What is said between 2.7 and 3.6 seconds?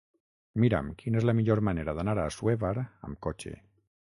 amb cotxe.